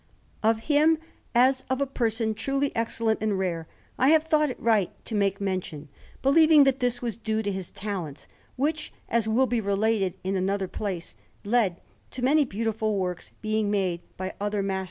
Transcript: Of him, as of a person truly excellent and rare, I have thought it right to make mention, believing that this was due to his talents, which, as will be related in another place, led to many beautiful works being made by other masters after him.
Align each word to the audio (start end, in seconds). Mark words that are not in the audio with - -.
Of 0.41 0.61
him, 0.61 0.97
as 1.35 1.63
of 1.69 1.79
a 1.79 1.85
person 1.85 2.33
truly 2.33 2.75
excellent 2.75 3.21
and 3.21 3.37
rare, 3.37 3.67
I 3.99 4.09
have 4.09 4.23
thought 4.23 4.49
it 4.49 4.59
right 4.59 4.89
to 5.05 5.13
make 5.13 5.39
mention, 5.39 5.89
believing 6.23 6.63
that 6.63 6.79
this 6.79 7.03
was 7.03 7.15
due 7.15 7.43
to 7.43 7.51
his 7.51 7.69
talents, 7.69 8.27
which, 8.55 8.91
as 9.09 9.27
will 9.27 9.45
be 9.45 9.61
related 9.61 10.15
in 10.23 10.35
another 10.35 10.67
place, 10.67 11.15
led 11.45 11.81
to 12.09 12.23
many 12.23 12.45
beautiful 12.45 12.97
works 12.97 13.29
being 13.41 13.69
made 13.69 14.01
by 14.17 14.33
other 14.41 14.63
masters 14.63 14.69
after 14.69 14.69
him. 14.71 14.79